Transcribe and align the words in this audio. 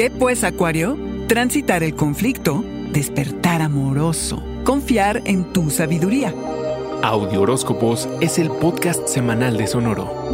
¿Qué 0.00 0.08
pues, 0.08 0.44
Acuario? 0.44 0.96
Transitar 1.28 1.82
el 1.82 1.94
conflicto, 1.94 2.64
despertar 2.90 3.60
amoroso, 3.60 4.42
confiar 4.64 5.20
en 5.26 5.52
tu 5.52 5.68
sabiduría. 5.68 6.34
Audio 7.02 7.42
Horóscopos 7.42 8.08
es 8.22 8.38
el 8.38 8.48
podcast 8.48 9.06
semanal 9.06 9.58
de 9.58 9.66
Sonoro. 9.66 10.30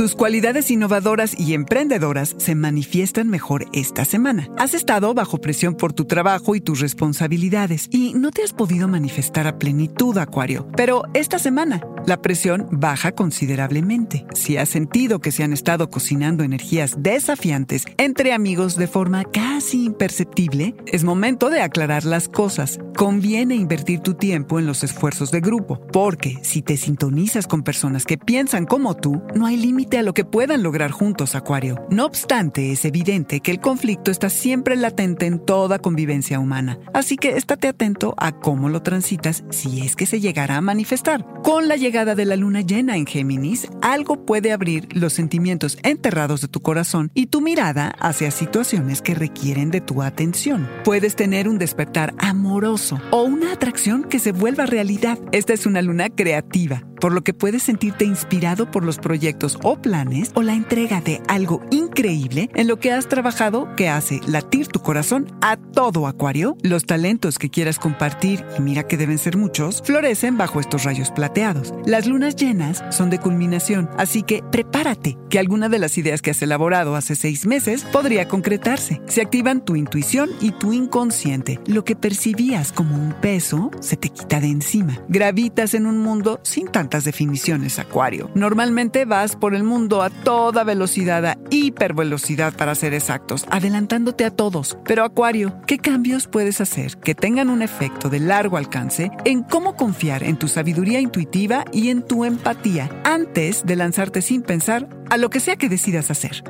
Tus 0.00 0.14
cualidades 0.14 0.70
innovadoras 0.70 1.38
y 1.38 1.52
emprendedoras 1.52 2.34
se 2.38 2.54
manifiestan 2.54 3.28
mejor 3.28 3.66
esta 3.74 4.06
semana. 4.06 4.48
Has 4.56 4.72
estado 4.72 5.12
bajo 5.12 5.42
presión 5.42 5.74
por 5.74 5.92
tu 5.92 6.06
trabajo 6.06 6.54
y 6.54 6.62
tus 6.62 6.80
responsabilidades 6.80 7.86
y 7.90 8.14
no 8.14 8.30
te 8.30 8.42
has 8.42 8.54
podido 8.54 8.88
manifestar 8.88 9.46
a 9.46 9.58
plenitud, 9.58 10.16
Acuario. 10.16 10.66
Pero 10.74 11.02
esta 11.12 11.38
semana 11.38 11.82
la 12.06 12.20
presión 12.22 12.68
baja 12.70 13.12
considerablemente. 13.12 14.26
Si 14.34 14.56
has 14.56 14.68
sentido 14.68 15.20
que 15.20 15.32
se 15.32 15.42
han 15.42 15.52
estado 15.52 15.90
cocinando 15.90 16.44
energías 16.44 17.02
desafiantes 17.02 17.84
entre 17.98 18.32
amigos 18.32 18.76
de 18.76 18.86
forma 18.86 19.24
casi 19.24 19.84
imperceptible, 19.84 20.74
es 20.86 21.04
momento 21.04 21.50
de 21.50 21.60
aclarar 21.60 22.04
las 22.04 22.28
cosas. 22.28 22.78
Conviene 22.96 23.54
invertir 23.54 24.00
tu 24.00 24.14
tiempo 24.14 24.58
en 24.58 24.66
los 24.66 24.84
esfuerzos 24.84 25.30
de 25.30 25.40
grupo, 25.40 25.80
porque 25.92 26.38
si 26.42 26.62
te 26.62 26.76
sintonizas 26.76 27.46
con 27.46 27.62
personas 27.62 28.04
que 28.04 28.18
piensan 28.18 28.66
como 28.66 28.96
tú, 28.96 29.22
no 29.34 29.46
hay 29.46 29.56
límite 29.56 29.98
a 29.98 30.02
lo 30.02 30.14
que 30.14 30.24
puedan 30.24 30.62
lograr 30.62 30.90
juntos, 30.90 31.34
Acuario. 31.34 31.86
No 31.90 32.06
obstante, 32.06 32.72
es 32.72 32.84
evidente 32.84 33.40
que 33.40 33.50
el 33.50 33.60
conflicto 33.60 34.10
está 34.10 34.30
siempre 34.30 34.76
latente 34.76 35.26
en 35.26 35.38
toda 35.38 35.78
convivencia 35.78 36.38
humana, 36.38 36.78
así 36.92 37.16
que 37.16 37.36
estate 37.36 37.68
atento 37.68 38.14
a 38.16 38.32
cómo 38.32 38.68
lo 38.68 38.82
transitas 38.82 39.44
si 39.50 39.82
es 39.82 39.96
que 39.96 40.06
se 40.06 40.20
llegará 40.20 40.56
a 40.56 40.60
manifestar. 40.60 41.24
Con 41.42 41.68
la 41.68 41.76
de 41.90 42.24
la 42.24 42.36
luna 42.36 42.60
llena 42.60 42.96
en 42.96 43.04
Géminis, 43.04 43.68
algo 43.82 44.24
puede 44.24 44.52
abrir 44.52 44.86
los 44.92 45.12
sentimientos 45.12 45.76
enterrados 45.82 46.40
de 46.40 46.46
tu 46.46 46.60
corazón 46.60 47.10
y 47.14 47.26
tu 47.26 47.40
mirada 47.40 47.88
hacia 47.98 48.30
situaciones 48.30 49.02
que 49.02 49.16
requieren 49.16 49.72
de 49.72 49.80
tu 49.80 50.00
atención. 50.00 50.68
Puedes 50.84 51.16
tener 51.16 51.48
un 51.48 51.58
despertar 51.58 52.14
amoroso 52.18 53.00
o 53.10 53.22
una 53.22 53.52
atracción 53.52 54.04
que 54.04 54.20
se 54.20 54.30
vuelva 54.30 54.66
realidad. 54.66 55.18
Esta 55.32 55.52
es 55.52 55.66
una 55.66 55.82
luna 55.82 56.10
creativa 56.10 56.84
por 57.00 57.12
lo 57.12 57.22
que 57.22 57.34
puedes 57.34 57.62
sentirte 57.62 58.04
inspirado 58.04 58.70
por 58.70 58.84
los 58.84 58.98
proyectos 58.98 59.58
o 59.62 59.80
planes 59.80 60.30
o 60.34 60.42
la 60.42 60.54
entrega 60.54 61.00
de 61.00 61.22
algo 61.28 61.62
increíble 61.70 62.50
en 62.54 62.68
lo 62.68 62.78
que 62.78 62.92
has 62.92 63.08
trabajado 63.08 63.74
que 63.76 63.88
hace 63.88 64.20
latir 64.26 64.68
tu 64.68 64.80
corazón 64.80 65.26
a 65.40 65.56
todo 65.56 66.06
acuario. 66.06 66.56
Los 66.62 66.84
talentos 66.84 67.38
que 67.38 67.50
quieras 67.50 67.78
compartir, 67.78 68.44
y 68.58 68.60
mira 68.60 68.86
que 68.86 68.96
deben 68.96 69.18
ser 69.18 69.36
muchos, 69.36 69.82
florecen 69.82 70.36
bajo 70.36 70.60
estos 70.60 70.84
rayos 70.84 71.10
plateados. 71.10 71.72
Las 71.86 72.06
lunas 72.06 72.36
llenas 72.36 72.84
son 72.90 73.10
de 73.10 73.18
culminación, 73.18 73.88
así 73.96 74.22
que 74.22 74.42
prepárate, 74.50 75.16
que 75.30 75.38
alguna 75.38 75.68
de 75.68 75.78
las 75.78 75.96
ideas 75.96 76.22
que 76.22 76.32
has 76.32 76.42
elaborado 76.42 76.96
hace 76.96 77.16
seis 77.16 77.46
meses 77.46 77.84
podría 77.84 78.28
concretarse. 78.28 79.00
Se 79.06 79.22
activan 79.22 79.64
tu 79.64 79.76
intuición 79.76 80.28
y 80.40 80.50
tu 80.52 80.72
inconsciente. 80.72 81.60
Lo 81.66 81.84
que 81.84 81.96
percibías 81.96 82.72
como 82.72 82.96
un 82.96 83.14
peso 83.14 83.70
se 83.80 83.96
te 83.96 84.10
quita 84.10 84.40
de 84.40 84.48
encima. 84.48 84.98
Gravitas 85.08 85.74
en 85.74 85.86
un 85.86 85.98
mundo 85.98 86.40
sin 86.42 86.66
tanto 86.66 86.89
definiciones, 86.98 87.78
Acuario. 87.78 88.30
Normalmente 88.34 89.04
vas 89.04 89.36
por 89.36 89.54
el 89.54 89.62
mundo 89.62 90.02
a 90.02 90.10
toda 90.10 90.64
velocidad, 90.64 91.24
a 91.24 91.38
hipervelocidad 91.50 92.54
para 92.54 92.74
ser 92.74 92.92
exactos, 92.94 93.46
adelantándote 93.50 94.24
a 94.24 94.30
todos. 94.30 94.76
Pero 94.84 95.04
Acuario, 95.04 95.54
¿qué 95.66 95.78
cambios 95.78 96.26
puedes 96.26 96.60
hacer 96.60 96.96
que 96.98 97.14
tengan 97.14 97.48
un 97.50 97.62
efecto 97.62 98.10
de 98.10 98.20
largo 98.20 98.56
alcance 98.56 99.10
en 99.24 99.42
cómo 99.42 99.76
confiar 99.76 100.24
en 100.24 100.36
tu 100.36 100.48
sabiduría 100.48 101.00
intuitiva 101.00 101.64
y 101.72 101.90
en 101.90 102.02
tu 102.02 102.24
empatía 102.24 102.90
antes 103.04 103.64
de 103.64 103.76
lanzarte 103.76 104.22
sin 104.22 104.42
pensar 104.42 104.88
a 105.08 105.16
lo 105.16 105.30
que 105.30 105.40
sea 105.40 105.56
que 105.56 105.68
decidas 105.68 106.10
hacer? 106.10 106.42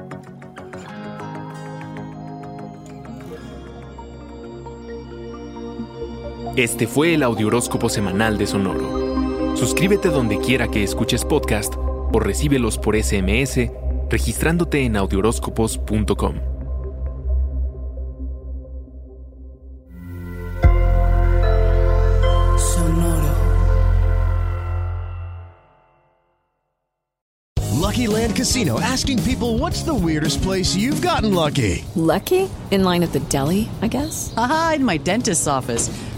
Este 6.56 6.86
fue 6.86 7.14
el 7.14 7.22
Audioróscopo 7.22 7.88
Semanal 7.88 8.36
de 8.36 8.46
Sonoro. 8.46 9.09
Suscríbete 9.60 10.08
donde 10.08 10.38
quiera 10.38 10.68
que 10.68 10.82
escuches 10.82 11.22
podcast 11.22 11.74
o 11.76 12.18
recíbelos 12.18 12.78
por 12.78 12.96
SMS 12.96 13.68
registrándote 14.08 14.86
en 14.86 14.96
audioróscopos.com. 14.96 16.34
Sonoro. 22.56 23.34
Lucky 27.78 28.06
Land 28.06 28.36
Casino 28.36 28.80
asking 28.80 29.22
people 29.24 29.58
what's 29.58 29.82
the 29.82 29.92
weirdest 29.92 30.40
place 30.42 30.74
you've 30.74 31.02
gotten 31.02 31.34
lucky? 31.34 31.84
Lucky? 31.94 32.48
In 32.70 32.82
line 32.82 33.02
at 33.02 33.12
the 33.12 33.20
deli, 33.28 33.68
I 33.82 33.88
guess? 33.88 34.32
Aha, 34.38 34.76
in 34.76 34.84
my 34.86 34.96
dentist's 34.96 35.46
office. 35.46 35.90